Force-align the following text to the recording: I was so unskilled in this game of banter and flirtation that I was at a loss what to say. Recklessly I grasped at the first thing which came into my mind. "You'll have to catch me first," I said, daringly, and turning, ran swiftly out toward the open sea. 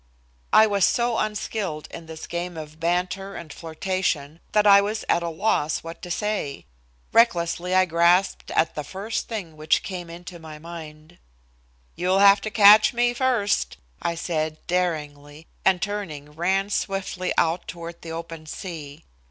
I 0.51 0.65
was 0.65 0.83
so 0.83 1.19
unskilled 1.19 1.87
in 1.91 2.07
this 2.07 2.25
game 2.25 2.57
of 2.57 2.79
banter 2.79 3.35
and 3.35 3.53
flirtation 3.53 4.39
that 4.51 4.65
I 4.65 4.81
was 4.81 5.05
at 5.07 5.21
a 5.21 5.29
loss 5.29 5.83
what 5.83 6.01
to 6.01 6.09
say. 6.09 6.65
Recklessly 7.13 7.75
I 7.75 7.85
grasped 7.85 8.49
at 8.49 8.73
the 8.73 8.83
first 8.83 9.27
thing 9.27 9.55
which 9.55 9.83
came 9.83 10.09
into 10.09 10.39
my 10.39 10.57
mind. 10.57 11.19
"You'll 11.95 12.17
have 12.17 12.41
to 12.41 12.49
catch 12.49 12.93
me 12.95 13.13
first," 13.13 13.77
I 14.01 14.15
said, 14.15 14.57
daringly, 14.65 15.45
and 15.63 15.79
turning, 15.83 16.31
ran 16.31 16.71
swiftly 16.71 17.31
out 17.37 17.67
toward 17.67 18.01
the 18.01 18.11
open 18.11 18.47
sea. 18.47 19.03